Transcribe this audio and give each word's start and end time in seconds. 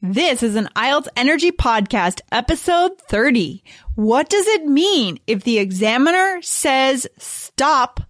This 0.00 0.44
is 0.44 0.54
an 0.54 0.68
IELTS 0.76 1.08
Energy 1.16 1.50
Podcast, 1.50 2.20
episode 2.30 3.00
30. 3.08 3.64
What 3.96 4.28
does 4.28 4.46
it 4.46 4.64
mean 4.64 5.18
if 5.26 5.42
the 5.42 5.58
examiner 5.58 6.40
says 6.40 7.08
stop 7.18 8.02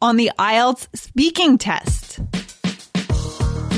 on 0.00 0.16
the 0.16 0.32
IELTS 0.36 0.88
speaking 0.98 1.58
test? 1.58 2.01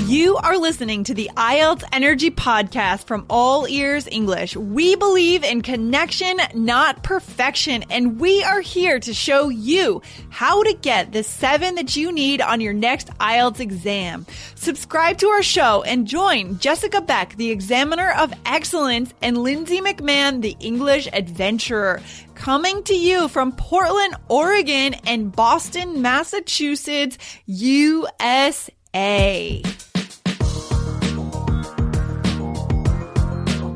You 0.07 0.37
are 0.37 0.59
listening 0.59 1.05
to 1.05 1.15
the 1.15 1.31
IELTS 1.35 1.83
Energy 1.91 2.31
Podcast 2.31 3.07
from 3.07 3.25
All 3.31 3.67
Ears 3.67 4.07
English. 4.07 4.55
We 4.55 4.97
believe 4.97 5.43
in 5.43 5.63
connection, 5.63 6.37
not 6.53 7.03
perfection, 7.03 7.85
and 7.89 8.21
we 8.21 8.45
are 8.45 8.61
here 8.61 9.01
to 9.01 9.15
show 9.15 9.49
you 9.49 10.03
how 10.29 10.63
to 10.63 10.75
get 10.75 11.13
the 11.13 11.23
seven 11.23 11.77
that 11.77 11.97
you 11.97 12.13
need 12.13 12.43
on 12.43 12.61
your 12.61 12.75
next 12.75 13.09
IELTS 13.19 13.61
exam. 13.61 14.27
Subscribe 14.57 15.17
to 15.19 15.29
our 15.29 15.43
show 15.43 15.83
and 15.85 16.07
join 16.07 16.59
Jessica 16.59 17.01
Beck, 17.01 17.37
the 17.37 17.51
Examiner 17.51 18.13
of 18.19 18.35
Excellence, 18.45 19.15
and 19.23 19.39
Lindsay 19.39 19.81
McMahon, 19.81 20.43
the 20.43 20.55
English 20.61 21.09
Adventurer. 21.15 22.03
Coming 22.35 22.83
to 22.83 22.95
you 22.95 23.29
from 23.29 23.53
Portland, 23.53 24.17
Oregon, 24.29 24.97
and 25.07 25.33
Boston, 25.33 26.03
Massachusetts, 26.03 27.17
USA. 27.47 28.71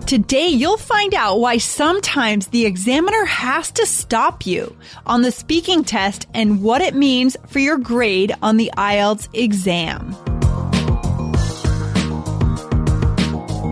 Today, 0.09 0.49
you'll 0.49 0.79
find 0.79 1.13
out 1.13 1.39
why 1.39 1.59
sometimes 1.59 2.47
the 2.47 2.65
examiner 2.65 3.27
has 3.27 3.71
to 3.73 3.85
stop 3.85 4.47
you 4.47 4.75
on 5.05 5.21
the 5.21 5.31
speaking 5.31 5.85
test 5.85 6.27
and 6.33 6.63
what 6.63 6.81
it 6.81 6.95
means 6.95 7.37
for 7.49 7.59
your 7.59 7.77
grade 7.77 8.35
on 8.41 8.57
the 8.57 8.71
IELTS 8.79 9.29
exam. 9.35 10.15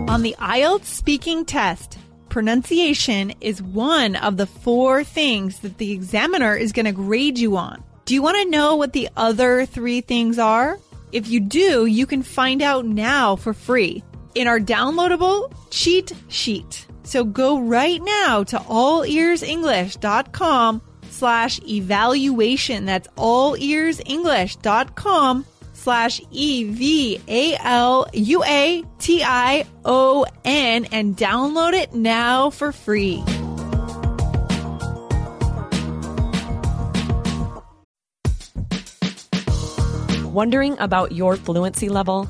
On 0.07 0.21
the 0.21 0.35
IELTS 0.37 0.85
speaking 0.85 1.43
test, 1.43 1.97
pronunciation 2.29 3.33
is 3.41 3.63
one 3.63 4.15
of 4.15 4.37
the 4.37 4.45
four 4.45 5.03
things 5.03 5.61
that 5.61 5.79
the 5.79 5.91
examiner 5.91 6.55
is 6.55 6.71
going 6.71 6.85
to 6.85 6.91
grade 6.91 7.39
you 7.39 7.57
on. 7.57 7.83
Do 8.05 8.13
you 8.13 8.21
want 8.21 8.37
to 8.37 8.51
know 8.51 8.75
what 8.75 8.93
the 8.93 9.09
other 9.17 9.65
three 9.65 10.01
things 10.01 10.37
are? 10.37 10.77
If 11.11 11.29
you 11.29 11.39
do, 11.39 11.87
you 11.87 12.05
can 12.05 12.21
find 12.21 12.61
out 12.61 12.85
now 12.85 13.37
for 13.37 13.53
free 13.53 14.03
in 14.37 14.47
our 14.47 14.59
downloadable 14.59 15.51
cheat 15.71 16.11
sheet. 16.27 16.85
So 17.03 17.23
go 17.23 17.59
right 17.59 18.01
now 18.01 18.43
to 18.43 18.57
allearsenglish.com 18.57 20.81
slash 21.09 21.59
evaluation. 21.67 22.85
That's 22.85 23.07
allearsenglish.com 23.17 25.45
slash 25.73 26.21
E-V-A-L-U-A-T-I-O-N 26.31 27.25
and 30.91 31.17
download 31.17 31.73
it 31.73 31.93
now 31.93 32.49
for 32.49 32.71
free. 32.71 33.23
Wondering 40.25 40.77
about 40.77 41.13
your 41.13 41.35
fluency 41.35 41.89
level? 41.89 42.29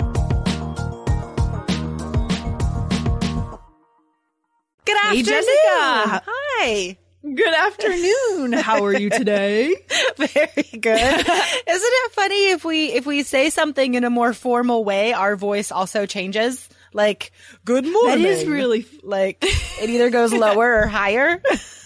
Hey. 5.15 5.23
Jessica. 5.23 6.23
Hi. 6.27 6.97
Good 7.23 7.53
afternoon. 7.53 8.53
How 8.53 8.83
are 8.83 8.97
you 8.97 9.09
today? 9.11 9.75
Very 10.17 10.79
good. 10.79 10.97
Isn't 10.97 11.27
it 11.67 12.11
funny 12.13 12.49
if 12.49 12.65
we 12.65 12.91
if 12.93 13.05
we 13.05 13.21
say 13.23 13.51
something 13.51 13.93
in 13.93 14.03
a 14.03 14.09
more 14.09 14.33
formal 14.33 14.83
way, 14.83 15.13
our 15.13 15.35
voice 15.35 15.71
also 15.71 16.07
changes? 16.07 16.67
Like, 16.93 17.31
good 17.65 17.85
morning. 17.85 18.25
is 18.25 18.45
really- 18.45 18.85
like 19.03 19.37
it 19.43 19.89
either 19.89 20.09
goes 20.19 20.33
lower 20.33 20.81
or 20.81 20.87
higher. 20.87 21.41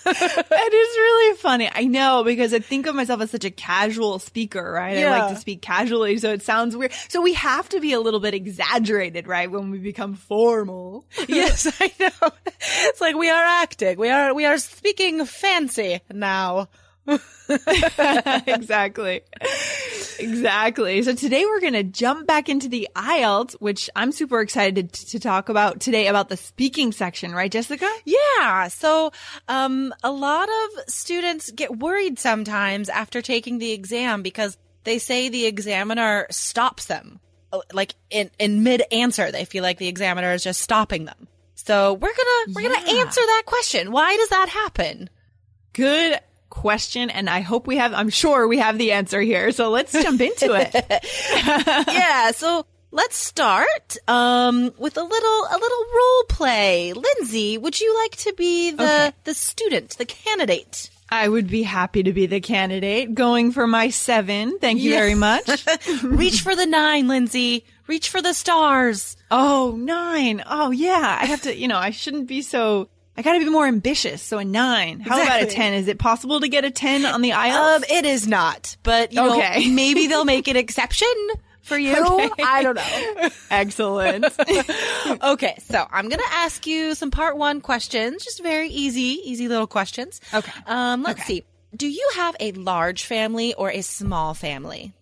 That 0.05 0.69
is 0.71 0.97
really 0.97 1.37
funny. 1.37 1.67
I 1.73 1.85
know 1.85 2.23
because 2.23 2.53
I 2.53 2.59
think 2.59 2.85
of 2.85 2.93
myself 2.93 3.21
as 3.21 3.31
such 3.31 3.43
a 3.45 3.49
casual 3.49 4.19
speaker, 4.19 4.71
right? 4.71 4.97
I 4.99 5.09
like 5.09 5.33
to 5.33 5.39
speak 5.39 5.63
casually, 5.63 6.17
so 6.19 6.31
it 6.31 6.43
sounds 6.43 6.75
weird. 6.77 6.91
So 7.09 7.21
we 7.21 7.33
have 7.33 7.67
to 7.69 7.79
be 7.79 7.93
a 7.93 7.99
little 7.99 8.19
bit 8.19 8.35
exaggerated, 8.35 9.25
right? 9.27 9.49
When 9.49 9.71
we 9.71 9.79
become 9.79 10.13
formal. 10.13 11.05
yes, 11.27 11.65
I 11.81 11.91
know. 11.99 12.31
It's 12.83 13.01
like 13.01 13.15
we 13.15 13.29
are 13.31 13.43
acting. 13.63 13.97
We 13.97 14.09
are 14.09 14.33
we 14.35 14.45
are 14.45 14.59
speaking 14.59 15.25
fancy 15.25 16.01
now. 16.13 16.67
exactly. 18.47 19.21
Exactly. 20.19 21.01
So 21.01 21.13
today 21.13 21.45
we're 21.45 21.59
going 21.59 21.73
to 21.73 21.83
jump 21.83 22.27
back 22.27 22.49
into 22.49 22.67
the 22.69 22.87
IELTS, 22.95 23.53
which 23.53 23.89
I'm 23.95 24.11
super 24.11 24.41
excited 24.41 24.93
to, 24.93 25.05
to 25.07 25.19
talk 25.19 25.49
about 25.49 25.79
today 25.79 26.07
about 26.07 26.29
the 26.29 26.37
speaking 26.37 26.91
section, 26.91 27.33
right, 27.33 27.51
Jessica? 27.51 27.89
Yeah. 28.05 28.67
So, 28.67 29.11
um, 29.47 29.93
a 30.03 30.11
lot 30.11 30.49
of 30.49 30.83
students 30.87 31.51
get 31.51 31.77
worried 31.77 32.19
sometimes 32.19 32.89
after 32.89 33.21
taking 33.21 33.57
the 33.57 33.71
exam 33.71 34.21
because 34.21 34.57
they 34.83 34.99
say 34.99 35.29
the 35.29 35.45
examiner 35.45 36.27
stops 36.29 36.85
them. 36.85 37.19
Uh, 37.51 37.61
Like 37.73 37.95
in, 38.09 38.29
in 38.39 38.63
mid 38.63 38.83
answer, 38.91 39.31
they 39.31 39.45
feel 39.45 39.63
like 39.63 39.77
the 39.77 39.87
examiner 39.87 40.31
is 40.33 40.43
just 40.43 40.61
stopping 40.61 41.05
them. 41.05 41.27
So 41.55 41.93
we're 41.93 42.13
gonna, 42.13 42.53
we're 42.53 42.69
gonna 42.69 42.99
answer 42.99 43.21
that 43.21 43.43
question. 43.45 43.91
Why 43.91 44.15
does 44.17 44.29
that 44.29 44.49
happen? 44.49 45.09
Good 45.73 46.19
question. 46.55 47.09
And 47.09 47.29
I 47.29 47.41
hope 47.41 47.67
we 47.67 47.77
have, 47.77 47.93
I'm 47.93 48.09
sure 48.09 48.47
we 48.47 48.57
have 48.59 48.77
the 48.77 48.93
answer 48.93 49.21
here. 49.21 49.51
So 49.51 49.69
let's 49.69 49.91
jump 49.91 50.21
into 50.21 50.53
it. 50.53 50.73
yeah. 51.93 52.31
So 52.31 52.65
let's 52.91 53.17
start, 53.17 53.97
um, 54.07 54.71
with 54.77 54.97
a 54.97 55.03
little, 55.03 55.39
a 55.51 55.57
little 55.61 55.85
role 55.95 56.23
play. 56.29 56.93
Lindsay, 56.93 57.57
would 57.57 57.79
you 57.79 57.95
like 58.03 58.15
to 58.17 58.33
be 58.37 58.71
the, 58.71 58.83
Okay. 58.83 59.11
the 59.25 59.33
student, 59.33 59.97
the 59.97 60.05
candidate? 60.05 60.89
I 61.09 61.27
would 61.29 61.47
be 61.47 61.61
happy 61.61 62.01
to 62.03 62.13
be 62.13 62.25
the 62.25 62.39
candidate 62.41 63.13
going 63.13 63.51
for 63.51 63.67
my 63.67 63.89
seven. 63.89 64.57
Thank 64.59 64.81
you 64.81 64.91
Yeah. 64.91 64.99
very 64.99 65.13
much. 65.15 65.65
Reach 66.03 66.41
for 66.41 66.55
the 66.55 66.65
nine, 66.65 67.07
Lindsay. 67.07 67.63
Reach 67.87 68.09
for 68.09 68.21
the 68.23 68.33
stars. 68.33 69.15
Oh, 69.29 69.75
nine. 69.77 70.43
Oh, 70.49 70.71
yeah. 70.71 71.19
I 71.21 71.25
have 71.27 71.43
to, 71.43 71.55
you 71.55 71.67
know, 71.67 71.77
I 71.77 71.91
shouldn't 71.91 72.27
be 72.27 72.41
so, 72.41 72.89
I 73.17 73.21
gotta 73.21 73.39
be 73.39 73.49
more 73.49 73.65
ambitious. 73.65 74.21
So 74.21 74.37
a 74.39 74.45
nine. 74.45 74.99
How 74.99 75.21
about 75.21 75.41
a 75.41 75.45
10? 75.45 75.73
Is 75.73 75.87
it 75.87 75.97
possible 75.99 76.39
to 76.41 76.47
get 76.49 76.65
a 76.65 76.71
10 76.71 77.05
on 77.05 77.21
the 77.21 77.29
IELTS? 77.31 77.75
Um, 77.77 77.83
it 77.89 78.05
is 78.05 78.27
not, 78.27 78.75
but 78.83 79.13
you 79.13 79.21
Okay. 79.21 79.65
know, 79.67 79.71
maybe 79.73 80.07
they'll 80.07 80.25
make 80.25 80.47
an 80.49 80.57
exception 80.57 81.07
for 81.61 81.77
you. 81.77 81.95
Okay. 81.95 82.43
I 82.43 82.61
don't 82.61 82.75
know. 82.75 83.29
Excellent. 83.51 84.25
Okay, 85.21 85.55
so 85.69 85.85
I'm 85.91 86.09
gonna 86.09 86.23
ask 86.31 86.65
you 86.67 86.95
some 86.95 87.11
part 87.11 87.37
one 87.37 87.61
questions, 87.61 88.23
just 88.23 88.41
very 88.41 88.69
easy, 88.69 89.19
easy 89.23 89.47
little 89.47 89.67
questions. 89.67 90.19
Okay. 90.33 90.51
Um, 90.65 91.03
let's 91.03 91.21
Okay. 91.21 91.27
see. 91.27 91.43
Do 91.75 91.87
you 91.87 92.09
have 92.15 92.35
a 92.39 92.51
large 92.53 93.03
family 93.05 93.53
or 93.53 93.69
a 93.69 93.81
small 93.81 94.33
family? 94.33 94.93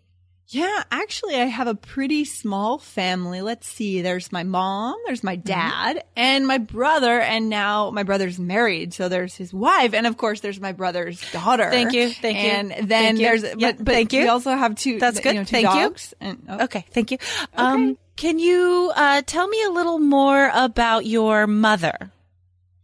Yeah, 0.53 0.83
actually, 0.91 1.35
I 1.35 1.45
have 1.45 1.67
a 1.67 1.73
pretty 1.75 2.25
small 2.25 2.77
family. 2.77 3.41
Let's 3.41 3.67
see. 3.67 4.01
There's 4.01 4.31
my 4.31 4.43
mom, 4.43 4.95
there's 5.05 5.23
my 5.23 5.35
dad, 5.35 6.03
and 6.15 6.45
my 6.45 6.59
brother, 6.59 7.19
and 7.19 7.49
now 7.49 7.89
my 7.91 8.03
brother's 8.03 8.37
married. 8.37 8.93
So 8.93 9.09
there's 9.09 9.35
his 9.35 9.53
wife, 9.53 9.93
and 9.93 10.05
of 10.05 10.17
course, 10.17 10.41
there's 10.41 10.59
my 10.59 10.71
brother's 10.71 11.19
daughter. 11.31 11.69
Thank 11.71 11.93
you, 11.93 12.09
thank 12.11 12.37
you, 12.37 12.49
And 12.49 12.89
then 12.89 13.17
you. 13.17 13.25
there's, 13.25 13.43
Yeah, 13.43 13.71
but, 13.73 13.85
but 13.85 13.91
thank 13.93 14.13
you. 14.13 14.21
we 14.21 14.27
also 14.27 14.51
have 14.55 14.75
two. 14.75 14.99
That's 14.99 15.17
you 15.17 15.23
good. 15.23 15.35
know, 15.35 15.43
two 15.43 15.51
Thank 15.61 15.67
you. 15.73 15.81
dogs. 15.89 16.13
And, 16.21 16.45
oh, 16.47 16.63
Okay, 16.65 16.85
thank 16.91 17.11
you. 17.11 17.17
Um, 17.55 17.97
can 18.15 18.37
you 18.37 18.91
uh, 18.95 19.23
tell 19.25 19.47
me 19.47 19.63
a 19.63 19.69
little 19.71 19.97
more 19.99 20.51
about 20.53 21.05
your 21.07 21.47
mother? 21.47 22.11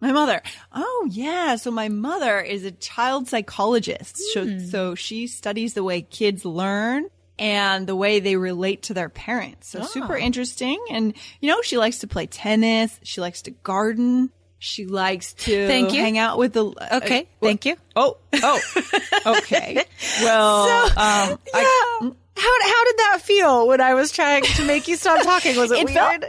My 0.02 0.12
mother. 0.14 0.42
Oh, 0.74 1.08
yeah. 1.12 1.58
So 1.58 1.72
my 1.72 1.90
mother 1.90 2.40
is 2.40 2.64
a 2.64 2.72
child 2.72 3.28
psychologist. 3.28 4.18
So, 4.34 4.46
Hmm. 4.46 4.60
so 4.66 4.96
she 4.96 5.28
studies 5.28 5.74
the 5.74 5.84
way 5.84 6.02
kids 6.02 6.46
learn 6.46 7.08
and 7.40 7.88
the 7.88 7.96
way 7.96 8.20
they 8.20 8.36
relate 8.36 8.84
to 8.84 8.94
their 8.94 9.10
parents. 9.10 9.70
So 9.70 9.82
super 9.84 10.16
Oh. 10.16 10.20
interesting. 10.20 10.78
And, 10.92 11.14
you 11.40 11.50
know, 11.50 11.62
she 11.62 11.78
likes 11.78 12.00
to 12.00 12.08
play 12.08 12.28
tennis. 12.28 13.00
She 13.04 13.22
likes 13.22 13.42
to 13.44 13.52
garden. 13.52 14.30
She 14.62 14.86
likes 14.86 15.34
to 15.46 15.68
Thank 15.68 15.94
you. 15.94 16.02
hang 16.02 16.18
out 16.18 16.38
with 16.38 16.52
the. 16.54 16.66
Okay, 16.98 17.22
uh, 17.22 17.26
thank 17.42 17.66
you. 17.66 17.78
Oh, 17.96 18.18
oh, 18.44 18.60
okay. 19.26 19.84
Well, 20.22 20.64
um, 20.86 21.40
I- 21.54 22.12
How 22.36 22.58
how 22.62 22.86
did 22.86 22.98
that 22.98 23.20
feel 23.22 23.68
when 23.68 23.80
I 23.82 23.94
was 23.94 24.12
trying 24.12 24.44
to 24.44 24.66
make 24.66 24.88
you 24.88 24.96
stop 24.98 25.24
talking? 25.24 25.56
Was 25.58 25.72
it, 25.72 25.80
It 25.80 25.86
weird? 25.86 25.96
felt- 25.98 26.24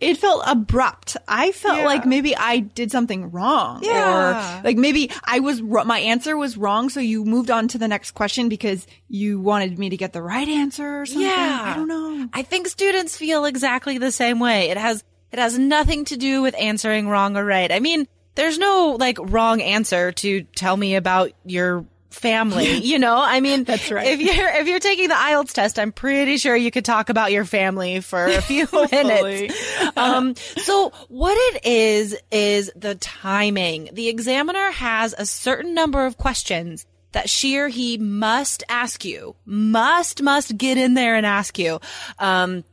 it 0.00 0.16
felt 0.16 0.42
abrupt. 0.46 1.16
I 1.26 1.50
felt 1.52 1.78
Yeah. 1.78 1.84
like 1.84 2.06
maybe 2.06 2.36
I 2.36 2.58
did 2.60 2.90
something 2.92 3.30
wrong. 3.32 3.80
Yeah. 3.82 4.58
Or 4.60 4.62
like 4.64 4.76
maybe 4.76 5.10
I 5.24 5.40
was, 5.40 5.60
my 5.60 5.98
answer 5.98 6.36
was 6.36 6.56
wrong. 6.56 6.88
So 6.88 7.00
you 7.00 7.24
moved 7.24 7.50
on 7.50 7.66
to 7.68 7.78
the 7.78 7.88
next 7.88 8.12
question 8.12 8.48
because 8.48 8.86
you 9.08 9.40
wanted 9.40 9.78
me 9.78 9.90
to 9.90 9.96
get 9.96 10.12
the 10.12 10.22
right 10.22 10.48
answer 10.48 11.00
or 11.00 11.06
something. 11.06 11.22
Yeah. 11.26 11.62
I 11.64 11.74
don't 11.74 11.88
know. 11.88 12.28
I 12.32 12.42
think 12.42 12.68
students 12.68 13.16
feel 13.16 13.44
exactly 13.44 13.98
the 13.98 14.12
same 14.12 14.38
way. 14.38 14.70
It 14.70 14.76
has 14.76 15.02
it 15.32 15.38
has 15.38 15.58
nothing 15.58 16.04
to 16.06 16.16
do 16.16 16.42
with 16.42 16.54
answering 16.58 17.08
wrong 17.08 17.36
or 17.36 17.44
right. 17.44 17.70
I 17.70 17.80
mean, 17.80 18.06
there's 18.34 18.56
no 18.56 18.96
like 19.00 19.18
wrong 19.20 19.60
answer 19.60 20.12
to 20.12 20.42
tell 20.54 20.76
me 20.76 20.94
about 20.94 21.32
your 21.44 21.84
family, 22.18 22.72
you 22.84 22.98
know? 22.98 23.16
I 23.16 23.40
mean, 23.40 23.64
That's 23.64 23.90
right. 23.90 24.06
If 24.06 24.20
you're 24.20 24.48
if 24.48 24.66
you're 24.66 24.78
taking 24.80 25.08
the 25.08 25.14
IELTS 25.14 25.52
test, 25.52 25.78
I'm 25.78 25.92
pretty 25.92 26.36
sure 26.36 26.54
you 26.56 26.70
could 26.70 26.84
talk 26.84 27.08
about 27.08 27.32
your 27.32 27.44
family 27.44 28.00
for 28.00 28.26
a 28.26 28.40
few 28.42 28.66
minutes. 28.92 29.54
um 29.96 30.34
so 30.36 30.90
what 31.08 31.36
it 31.54 31.64
is 31.66 32.16
is 32.30 32.70
the 32.76 32.94
timing. 32.96 33.90
The 33.92 34.08
examiner 34.08 34.70
has 34.72 35.14
a 35.16 35.26
certain 35.26 35.74
number 35.74 36.04
of 36.06 36.16
questions 36.16 36.86
that 37.12 37.30
she 37.30 37.58
or 37.58 37.68
he 37.68 37.96
must 37.96 38.62
ask 38.68 39.04
you, 39.04 39.34
must, 39.46 40.22
must 40.22 40.56
get 40.58 40.76
in 40.76 40.94
there 40.94 41.14
and 41.16 41.24
ask 41.24 41.58
you, 41.58 41.80
um, 42.18 42.64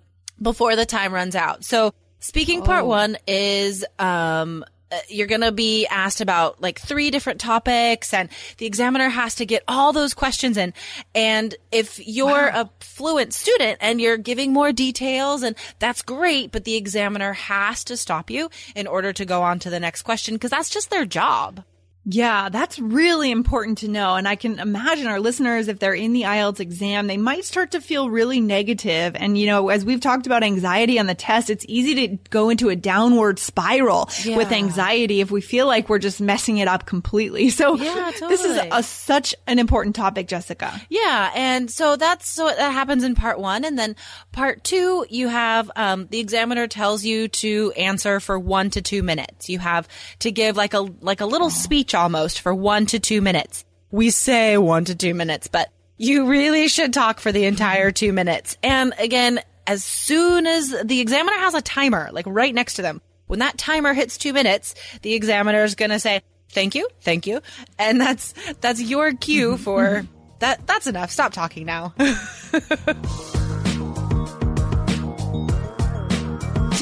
before 0.42 0.76
the 0.76 0.86
time 0.86 1.14
runs 1.14 1.36
out. 1.36 1.64
So 1.64 1.94
speaking 2.20 2.62
part 2.62 2.86
one 2.86 3.18
is, 3.28 3.86
um, 3.98 4.66
Uh, 4.96 5.00
you're 5.10 5.28
going 5.28 5.42
to 5.42 5.52
be 5.52 5.86
asked 5.88 6.22
about 6.22 6.62
like 6.62 6.80
three 6.80 7.12
different 7.12 7.42
topics 7.42 8.14
and 8.14 8.30
the 8.60 8.66
examiner 8.66 9.10
has 9.10 9.36
to 9.36 9.46
get 9.46 9.64
all 9.68 9.92
those 9.92 10.14
questions 10.14 10.56
in. 10.56 10.74
And 11.14 11.54
if 11.72 12.00
you're 12.08 12.48
a 12.48 12.70
fluent 12.80 13.34
student 13.34 13.80
and 13.82 14.00
you're 14.00 14.18
giving 14.18 14.54
more 14.54 14.72
details 14.72 15.44
and 15.44 15.56
that's 15.80 16.02
great, 16.02 16.52
but 16.52 16.64
the 16.64 16.76
examiner 16.76 17.34
has 17.34 17.84
to 17.86 17.98
stop 17.98 18.30
you 18.30 18.50
in 18.76 18.88
order 18.88 19.12
to 19.12 19.26
go 19.26 19.42
on 19.42 19.60
to 19.60 19.70
the 19.70 19.80
next 19.80 20.04
question 20.04 20.36
because 20.36 20.52
that's 20.52 20.70
just 20.70 20.90
their 20.90 21.06
job. 21.06 21.64
Yeah, 22.06 22.50
that's 22.50 22.78
really 22.78 23.32
important 23.32 23.80
to 23.80 23.88
know. 23.88 24.14
And 24.16 24.28
I 24.28 24.36
can 24.36 24.60
imagine 24.60 25.08
our 25.08 25.20
listeners, 25.20 25.68
if 25.68 25.80
they're 25.80 25.94
in 25.94 26.14
the 26.14 26.22
IELTS 26.22 26.60
exam, 26.60 27.08
they 27.08 27.18
might 27.18 27.46
start 27.46 27.72
to 27.72 27.82
feel 27.82 28.12
really 28.12 28.40
negative. 28.40 29.16
And, 29.16 29.36
you 29.38 29.48
know, 29.48 29.70
as 29.70 29.84
we've 29.84 30.00
talked 30.00 30.28
about 30.28 30.44
anxiety 30.44 31.00
on 31.00 31.08
the 31.08 31.16
test, 31.16 31.50
it's 31.50 31.66
easy 31.68 32.08
to 32.08 32.18
go 32.30 32.50
into 32.50 32.70
a 32.70 32.76
downward 32.76 33.40
spiral 33.40 34.10
with 34.28 34.52
anxiety 34.52 35.20
if 35.20 35.32
we 35.32 35.42
feel 35.42 35.66
like 35.66 35.90
we're 35.90 35.98
just 35.98 36.22
messing 36.22 36.60
it 36.60 36.68
up 36.68 36.86
completely. 36.86 37.50
So 37.56 37.78
Yeah, 37.78 38.12
this 38.20 38.44
is 38.44 38.60
a, 38.70 38.84
such 38.84 39.34
an 39.48 39.60
important 39.60 39.96
topic, 39.96 40.28
Jessica. 40.28 40.80
Yeah, 40.90 41.32
and 41.34 41.72
so 41.72 41.96
that's 41.96 42.28
so 42.28 42.48
that 42.48 42.72
happens 42.74 43.04
in 43.06 43.16
part 43.16 43.40
one, 43.40 43.64
and 43.64 43.80
then 43.80 43.96
part 44.34 44.64
two, 44.64 45.06
you 45.10 45.30
have 45.30 45.72
um, 45.78 46.08
the 46.12 46.20
examiner 46.20 46.68
tells 46.68 47.06
you 47.06 47.30
to 47.30 47.72
answer 47.78 48.20
for 48.20 48.38
one 48.38 48.72
to 48.72 48.82
two 48.82 49.04
minutes. 49.04 49.48
You 49.48 49.60
have 49.60 49.88
to 50.20 50.32
give 50.32 50.58
like 50.58 50.74
a 50.74 50.82
like 51.02 51.22
a 51.22 51.26
little 51.26 51.50
speech 51.50 51.95
almost 51.96 52.42
for 52.42 52.54
one 52.54 52.86
to 52.88 53.00
two 53.00 53.22
minutes. 53.22 53.66
We 53.92 54.10
say 54.10 54.58
one 54.58 54.86
to 54.86 54.96
two 54.96 55.14
minutes, 55.14 55.48
but 55.48 55.70
you 55.98 56.28
really 56.28 56.68
should 56.68 56.94
talk 56.94 57.20
for 57.20 57.32
the 57.32 57.46
entire 57.46 57.92
two 57.92 58.12
minutes. 58.14 58.58
And 58.62 58.94
again, 59.00 59.40
as 59.68 59.84
soon 59.84 60.46
as 60.46 60.76
the 60.84 61.00
examiner 61.00 61.38
has 61.38 61.54
a 61.54 61.62
timer, 61.62 62.10
like 62.12 62.26
right 62.28 62.54
next 62.54 62.76
to 62.76 62.82
them, 62.82 63.02
when 63.28 63.40
that 63.40 63.58
timer 63.58 63.94
hits 63.94 64.18
two 64.18 64.34
minutes, 64.34 64.76
the 65.02 65.14
examiner 65.14 65.64
is 65.64 65.76
going 65.76 65.92
to 65.92 66.00
say, 66.00 66.22
thank 66.50 66.76
you, 66.76 66.88
thank 67.02 67.26
you. 67.26 67.42
And 67.80 68.00
that's, 68.00 68.34
that's 68.62 68.82
your 68.82 69.14
cue 69.14 69.58
for 69.58 70.06
that. 70.40 70.68
That's 70.68 70.88
enough. 70.88 71.12
Stop 71.12 71.34
talking 71.34 71.66
now. 71.66 71.94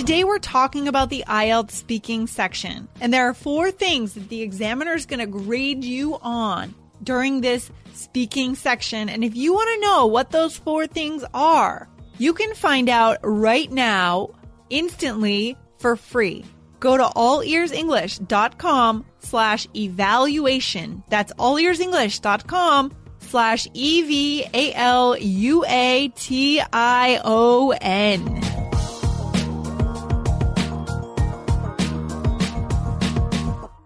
Today 0.03 0.25
we're 0.25 0.38
talking 0.38 0.89
about 0.89 1.09
the 1.09 1.23
IELTS 1.29 1.71
speaking 1.71 2.27
section, 2.27 2.89
and 3.00 3.13
there 3.13 3.29
are 3.29 3.33
four 3.33 3.71
things 3.71 4.15
that 4.15 4.27
the 4.27 4.41
examiner 4.41 4.95
is 4.95 5.05
going 5.05 5.21
to 5.21 5.25
grade 5.25 5.85
you 5.85 6.17
on 6.21 6.75
during 7.01 7.39
this 7.39 7.71
speaking 7.94 8.55
section. 8.55 9.07
And 9.07 9.23
if 9.23 9.33
you 9.33 9.53
want 9.53 9.69
to 9.73 9.79
know 9.79 10.07
what 10.07 10.29
those 10.29 10.57
four 10.57 10.88
things 10.88 11.23
are, 11.33 11.88
you 12.17 12.33
can 12.33 12.53
find 12.53 12.89
out 12.89 13.19
right 13.23 13.71
now, 13.71 14.31
instantly, 14.69 15.55
for 15.77 15.95
free. 15.95 16.44
Go 16.81 16.97
to 16.97 17.05
allearsenglish.com 17.05 19.05
slash 19.19 19.67
evaluation. 19.73 21.01
That's 21.07 21.31
allearsenglish.com 21.35 22.94
slash 23.19 23.69
E 23.73 24.44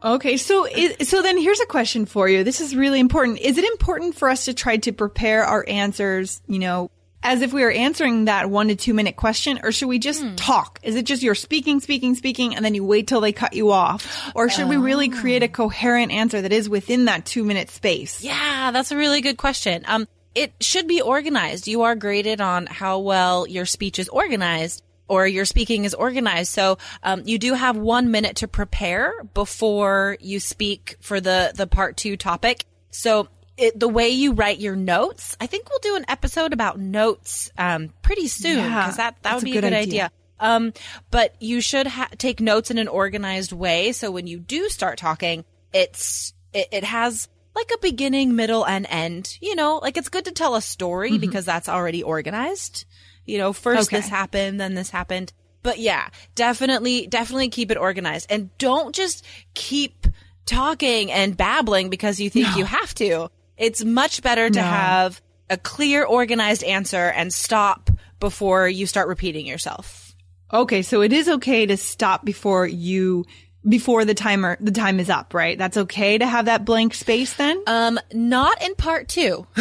Okay, 0.07 0.37
so 0.37 0.65
is, 0.65 1.09
so 1.09 1.21
then 1.21 1.37
here's 1.37 1.59
a 1.59 1.65
question 1.65 2.05
for 2.05 2.29
you. 2.29 2.45
This 2.45 2.61
is 2.61 2.73
really 2.73 3.01
important. 3.01 3.39
Is 3.39 3.57
it 3.57 3.65
important 3.65 4.15
for 4.15 4.29
us 4.29 4.45
to 4.45 4.53
try 4.53 4.77
to 4.77 4.93
prepare 4.93 5.43
our 5.43 5.65
answers, 5.67 6.41
you 6.47 6.59
know, 6.59 6.89
as 7.23 7.41
if 7.41 7.51
we 7.51 7.61
were 7.61 7.71
answering 7.71 8.25
that 8.25 8.49
one 8.49 8.69
to 8.69 8.75
two 8.77 8.93
minute 8.93 9.17
question, 9.17 9.59
or 9.63 9.73
should 9.73 9.89
we 9.89 9.99
just 9.99 10.23
talk? 10.37 10.79
Is 10.81 10.95
it 10.95 11.03
just 11.03 11.23
you're 11.23 11.35
speaking, 11.35 11.81
speaking, 11.81 12.15
speaking, 12.15 12.55
and 12.55 12.63
then 12.63 12.73
you 12.73 12.85
wait 12.85 13.07
till 13.07 13.19
they 13.19 13.33
cut 13.33 13.53
you 13.53 13.71
off? 13.71 14.31
Or 14.33 14.47
should 14.47 14.69
we 14.69 14.77
really 14.77 15.09
create 15.09 15.43
a 15.43 15.49
coherent 15.49 16.13
answer 16.13 16.41
that 16.41 16.53
is 16.53 16.69
within 16.69 17.05
that 17.05 17.25
two 17.25 17.43
minute 17.43 17.69
space? 17.69 18.23
Yeah, 18.23 18.71
that's 18.71 18.93
a 18.93 18.97
really 18.97 19.19
good 19.19 19.37
question. 19.37 19.83
Um, 19.87 20.07
it 20.33 20.53
should 20.61 20.87
be 20.87 21.01
organized. 21.01 21.67
You 21.67 21.81
are 21.81 21.95
graded 21.95 22.39
on 22.39 22.65
how 22.67 22.99
well 22.99 23.45
your 23.45 23.65
speech 23.65 23.99
is 23.99 24.07
organized 24.07 24.83
or 25.07 25.25
your 25.27 25.45
speaking 25.45 25.85
is 25.85 25.93
organized. 25.93 26.51
So, 26.53 26.77
um, 27.03 27.23
you 27.25 27.37
do 27.39 27.53
have 27.53 27.77
one 27.77 28.11
minute 28.11 28.37
to 28.37 28.47
prepare 28.47 29.13
before 29.33 30.17
you 30.19 30.39
speak 30.39 30.97
for 30.99 31.19
the, 31.21 31.51
the 31.55 31.67
part 31.67 31.97
two 31.97 32.17
topic. 32.17 32.65
So 32.91 33.27
it, 33.57 33.79
the 33.79 33.87
way 33.87 34.09
you 34.09 34.33
write 34.33 34.59
your 34.59 34.75
notes, 34.75 35.35
I 35.39 35.47
think 35.47 35.69
we'll 35.69 35.79
do 35.79 35.95
an 35.95 36.05
episode 36.07 36.53
about 36.53 36.79
notes, 36.79 37.51
um, 37.57 37.93
pretty 38.01 38.27
soon 38.27 38.57
Yeah, 38.57 38.81
because 38.81 38.97
that, 38.97 39.15
that 39.23 39.35
would 39.35 39.43
be 39.43 39.51
a 39.51 39.53
good 39.55 39.61
good 39.61 39.73
idea. 39.73 40.05
idea. 40.05 40.11
Um, 40.39 40.73
but 41.09 41.35
you 41.41 41.61
should 41.61 41.87
ha- 41.87 42.09
take 42.17 42.39
notes 42.39 42.69
in 42.69 42.77
an 42.77 42.87
organized 42.87 43.51
way. 43.51 43.91
So 43.93 44.11
when 44.11 44.27
you 44.27 44.39
do 44.39 44.69
start 44.69 44.99
talking, 44.99 45.45
it's, 45.73 46.33
it, 46.53 46.67
it 46.71 46.83
has 46.83 47.27
like 47.55 47.71
a 47.73 47.79
beginning, 47.79 48.35
middle, 48.35 48.63
and 48.63 48.85
end. 48.87 49.35
You 49.41 49.55
know, 49.55 49.79
like 49.81 49.97
it's 49.97 50.09
good 50.09 50.25
to 50.25 50.31
tell 50.31 50.53
a 50.55 50.61
story 50.61 51.17
because 51.17 51.43
that's 51.43 51.67
already 51.67 52.03
organized. 52.03 52.85
You 53.27 53.37
know, 53.37 53.53
first 53.53 53.89
Okay. 53.89 53.97
this 53.97 54.07
happened, 54.07 54.59
then 54.59 54.73
this 54.73 54.89
happened. 54.89 55.33
But 55.63 55.79
yeah, 55.79 56.09
definitely, 56.35 57.07
definitely 57.07 57.49
keep 57.49 57.69
it 57.71 57.77
organized 57.77 58.27
and 58.31 58.49
don't 58.57 58.95
just 58.95 59.25
keep 59.53 60.07
talking 60.45 61.11
and 61.11 61.35
babbling 61.35 61.89
because 61.89 62.19
you 62.19 62.29
think 62.29 62.55
you 62.55 62.63
have 62.65 62.93
to. 62.95 63.29
It's 63.57 63.83
much 63.83 64.21
better 64.23 64.49
to 64.49 64.59
No. 64.59 64.65
have 64.65 65.21
a 65.49 65.57
clear, 65.57 66.03
organized 66.03 66.63
answer 66.63 67.07
and 67.09 67.33
stop 67.33 67.89
before 68.19 68.67
you 68.67 68.87
start 68.87 69.07
repeating 69.09 69.45
yourself. 69.45 70.15
Okay, 70.53 70.81
so 70.81 71.01
it 71.01 71.11
is 71.11 71.27
okay 71.27 71.65
to 71.65 71.75
stop 71.75 72.23
before 72.23 72.65
you 72.65 73.25
before 73.67 74.05
the 74.05 74.13
timer 74.13 74.55
the 74.61 74.71
time 74.71 74.97
is 75.01 75.09
up, 75.09 75.33
right? 75.33 75.57
That's 75.57 75.75
okay 75.75 76.17
to 76.17 76.25
have 76.25 76.45
that 76.45 76.63
blank 76.63 76.93
space 76.93 77.33
then? 77.33 77.61
Um, 77.67 77.99
not 78.13 78.61
in 78.63 78.75
part 78.75 79.09
two. 79.09 79.45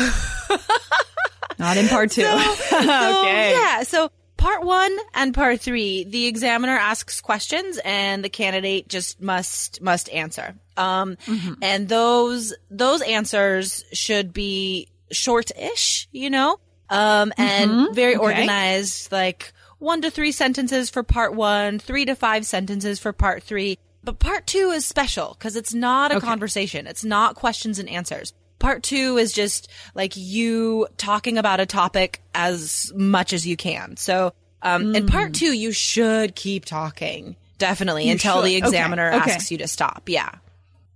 Not 1.59 1.77
in 1.77 1.89
part 1.89 2.11
two. 2.13 2.23
So, 2.23 2.29
okay. 2.79 3.53
yeah. 3.53 3.83
So 3.83 4.11
part 4.37 4.65
one 4.65 4.95
and 5.15 5.35
part 5.35 5.61
three, 5.61 6.05
the 6.05 6.27
examiner 6.27 6.77
asks 6.77 7.21
questions 7.21 7.79
and 7.85 8.23
the 8.25 8.29
candidate 8.29 8.89
just 8.89 9.21
must, 9.21 9.81
must 9.81 10.09
answer. 10.11 10.55
Um, 10.77 11.17
and 11.63 11.89
those, 11.89 12.55
those 12.71 13.01
answers 13.03 13.85
should 13.93 14.33
be 14.33 14.89
short-ish, 15.11 16.09
you 16.13 16.29
know? 16.31 16.59
Um, 16.91 17.33
and 17.39 17.95
very 17.95 18.15
Okay. 18.15 18.23
organized, 18.25 19.11
like 19.11 19.53
one 19.79 20.03
to 20.03 20.11
three 20.11 20.33
sentences 20.33 20.91
for 20.91 21.03
part 21.03 21.35
one, 21.35 21.79
three 21.79 22.05
to 22.05 22.15
five 22.15 22.47
sentences 22.47 22.99
for 22.99 23.13
part 23.13 23.43
three. 23.43 23.79
But 24.05 24.19
part 24.21 24.47
two 24.47 24.71
is 24.71 24.87
special 24.87 25.35
because 25.39 25.57
it's 25.57 25.75
not 25.75 26.13
a 26.13 26.21
conversation. 26.21 26.87
It's 26.87 27.05
not 27.05 27.35
questions 27.35 27.79
and 27.81 27.89
answers. 27.89 28.33
Part 28.59 28.83
two 28.83 29.19
is 29.19 29.33
just 29.33 29.71
like 29.95 30.17
you 30.17 30.87
talking 30.97 31.39
about 31.39 31.61
a 31.61 31.67
topic 31.67 32.23
as 32.35 32.93
much 32.95 33.33
as 33.33 33.47
you 33.47 33.57
can. 33.57 33.97
So, 33.97 34.33
um, 34.63 34.95
in 34.95 35.07
part 35.07 35.35
two, 35.35 35.53
you 35.53 35.73
should 35.73 36.35
keep 36.35 36.65
talking 36.65 37.37
definitely 37.59 38.11
until 38.11 38.43
the 38.43 38.55
should. 38.55 38.65
Okay. 38.65 38.67
examiner 38.69 39.13
Okay. 39.13 39.31
asks 39.33 39.51
you 39.51 39.59
to 39.59 39.69
stop. 39.69 40.05
Yeah. 40.07 40.31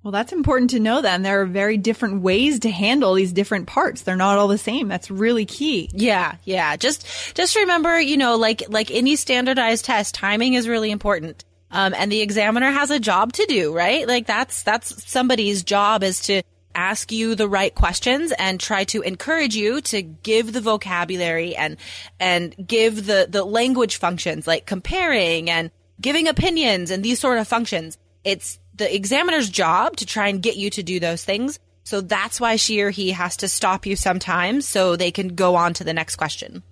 Well, 0.02 0.12
that's 0.12 0.32
important 0.32 0.70
to 0.70 0.80
know 0.80 1.02
then. 1.02 1.22
There 1.22 1.42
are 1.42 1.46
very 1.46 1.76
different 1.76 2.22
ways 2.22 2.60
to 2.60 2.70
handle 2.70 3.12
these 3.12 3.34
different 3.34 3.66
parts. 3.66 4.00
They're 4.00 4.16
not 4.16 4.38
all 4.38 4.48
the 4.48 4.56
same. 4.56 4.88
That's 4.88 5.10
really 5.10 5.44
key. 5.44 5.90
Yeah, 5.92 6.36
yeah. 6.44 6.76
Just 6.76 7.06
just 7.34 7.54
remember, 7.56 8.00
you 8.00 8.16
know, 8.16 8.36
like 8.36 8.62
like 8.70 8.90
any 8.90 9.16
standardized 9.16 9.84
test, 9.84 10.14
timing 10.14 10.54
is 10.54 10.66
really 10.66 10.90
important. 10.90 11.44
Um, 11.70 11.94
and 11.94 12.10
the 12.10 12.22
examiner 12.22 12.70
has 12.70 12.90
a 12.90 12.98
job 12.98 13.34
to 13.34 13.46
do, 13.46 13.74
right? 13.74 14.08
Like 14.08 14.26
that's 14.26 14.62
that's 14.62 15.04
somebody's 15.08 15.62
job 15.62 16.02
is 16.02 16.20
to 16.22 16.42
ask 16.74 17.12
you 17.12 17.34
the 17.34 17.48
right 17.48 17.74
questions 17.74 18.32
and 18.38 18.60
try 18.60 18.84
to 18.84 19.02
encourage 19.02 19.56
you 19.56 19.80
to 19.80 20.02
give 20.02 20.52
the 20.52 20.60
vocabulary 20.60 21.56
and 21.56 21.76
and 22.18 22.54
give 22.66 23.06
the 23.06 23.26
the 23.28 23.44
language 23.44 23.96
functions 23.96 24.46
like 24.46 24.66
comparing 24.66 25.50
and 25.50 25.70
giving 26.00 26.28
opinions 26.28 26.90
and 26.90 27.04
these 27.04 27.20
sort 27.20 27.38
of 27.38 27.48
functions. 27.48 27.98
It's 28.24 28.58
the 28.74 28.94
examiner's 28.94 29.50
job 29.50 29.96
to 29.96 30.06
try 30.06 30.28
and 30.28 30.42
get 30.42 30.56
you 30.56 30.70
to 30.70 30.82
do 30.82 31.00
those 31.00 31.24
things. 31.24 31.58
So 31.84 32.00
that's 32.00 32.40
why 32.40 32.56
she 32.56 32.80
or 32.82 32.90
he 32.90 33.10
has 33.10 33.36
to 33.38 33.48
stop 33.48 33.86
you 33.86 33.96
sometimes 33.96 34.66
so 34.66 34.96
they 34.96 35.10
can 35.10 35.28
go 35.34 35.56
on 35.56 35.74
to 35.74 35.84
the 35.84 35.92
next 35.92 36.16
question. 36.16 36.62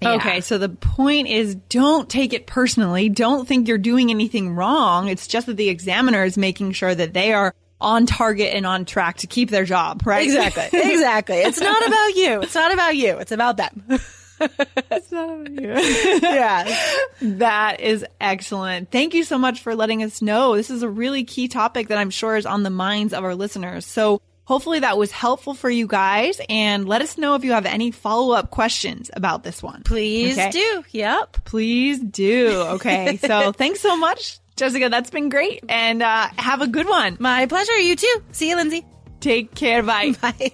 Yeah. 0.00 0.14
Okay, 0.14 0.40
so 0.40 0.58
the 0.58 0.68
point 0.68 1.28
is 1.28 1.56
don't 1.56 2.08
take 2.08 2.32
it 2.32 2.46
personally. 2.46 3.08
Don't 3.08 3.48
think 3.48 3.66
you're 3.66 3.78
doing 3.78 4.10
anything 4.10 4.54
wrong. 4.54 5.08
It's 5.08 5.26
just 5.26 5.46
that 5.46 5.56
the 5.56 5.68
examiner 5.68 6.22
is 6.22 6.38
making 6.38 6.72
sure 6.72 6.94
that 6.94 7.14
they 7.14 7.32
are 7.32 7.54
on 7.80 8.06
target 8.06 8.54
and 8.54 8.66
on 8.66 8.84
track 8.84 9.18
to 9.18 9.26
keep 9.26 9.50
their 9.50 9.64
job, 9.64 10.02
right? 10.04 10.24
Exactly. 10.24 10.64
exactly. 10.80 11.36
It's 11.36 11.60
not 11.60 11.86
about 11.86 12.14
you. 12.16 12.42
It's 12.42 12.54
not 12.54 12.72
about 12.72 12.96
you. 12.96 13.18
It's 13.18 13.32
about 13.32 13.56
them. 13.56 13.82
it's 14.40 15.12
not 15.12 15.30
about 15.30 15.50
you. 15.50 15.72
yeah. 16.22 16.76
That 17.20 17.80
is 17.80 18.04
excellent. 18.20 18.90
Thank 18.90 19.14
you 19.14 19.24
so 19.24 19.38
much 19.38 19.60
for 19.60 19.74
letting 19.74 20.02
us 20.02 20.20
know. 20.22 20.56
This 20.56 20.70
is 20.70 20.82
a 20.82 20.88
really 20.88 21.24
key 21.24 21.48
topic 21.48 21.88
that 21.88 21.98
I'm 21.98 22.10
sure 22.10 22.36
is 22.36 22.46
on 22.46 22.62
the 22.62 22.70
minds 22.70 23.12
of 23.12 23.24
our 23.24 23.34
listeners. 23.34 23.86
So 23.86 24.20
hopefully 24.44 24.80
that 24.80 24.96
was 24.96 25.12
helpful 25.12 25.54
for 25.54 25.68
you 25.68 25.86
guys 25.86 26.40
and 26.48 26.88
let 26.88 27.02
us 27.02 27.18
know 27.18 27.34
if 27.34 27.44
you 27.44 27.52
have 27.52 27.66
any 27.66 27.90
follow 27.90 28.34
up 28.34 28.50
questions 28.50 29.10
about 29.12 29.42
this 29.42 29.62
one. 29.62 29.82
Please 29.84 30.38
Okay? 30.38 30.50
do. 30.50 30.84
Yep. 30.92 31.44
Please 31.44 32.00
do. 32.00 32.62
Okay. 32.74 33.18
So 33.18 33.52
thanks 33.52 33.80
so 33.80 33.96
much, 33.96 34.38
Jessica. 34.58 34.88
That's 34.88 35.10
been 35.10 35.28
great. 35.28 35.64
And 35.68 36.02
uh, 36.02 36.28
have 36.36 36.60
a 36.60 36.66
good 36.66 36.88
one. 36.88 37.16
My 37.20 37.46
pleasure. 37.46 37.78
You 37.78 37.96
too. 37.96 38.22
See 38.32 38.50
you, 38.50 38.56
Lindsay. 38.56 38.84
Take 39.20 39.54
care. 39.54 39.82
Bye. 39.82 40.14
Bye. 40.20 40.52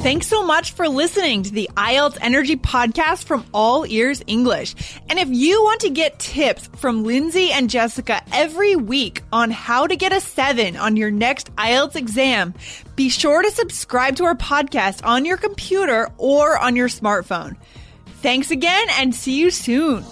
Thanks 0.00 0.28
so 0.28 0.44
much 0.44 0.72
for 0.72 0.88
listening 0.88 1.42
to 1.42 1.50
the 1.52 1.68
IELTS 1.76 2.18
Energy 2.20 2.56
Podcast 2.56 3.24
from 3.24 3.44
All 3.52 3.84
Ears 3.84 4.22
English. 4.28 4.76
And 5.10 5.18
if 5.18 5.28
you 5.28 5.62
want 5.64 5.80
to 5.80 5.90
get 5.90 6.20
tips 6.20 6.68
from 6.76 7.02
Lindsay 7.02 7.50
and 7.50 7.68
Jessica 7.68 8.22
every 8.32 8.76
week 8.76 9.22
on 9.32 9.50
how 9.50 9.88
to 9.88 9.96
get 9.96 10.12
a 10.12 10.20
seven 10.20 10.76
on 10.76 10.96
your 10.96 11.10
next 11.10 11.54
IELTS 11.56 11.96
exam, 11.96 12.54
be 12.94 13.08
sure 13.08 13.42
to 13.42 13.50
subscribe 13.50 14.16
to 14.16 14.24
our 14.24 14.36
podcast 14.36 15.04
on 15.04 15.24
your 15.24 15.36
computer 15.36 16.08
or 16.16 16.56
on 16.56 16.76
your 16.76 16.88
smartphone. 16.88 17.56
Thanks 18.20 18.50
again 18.50 18.86
and 18.98 19.14
see 19.14 19.38
you 19.38 19.50
soon. 19.50 20.04